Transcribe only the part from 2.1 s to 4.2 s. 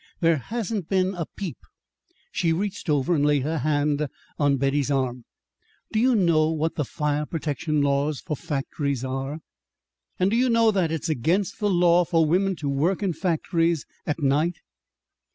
She reached over and laid a hand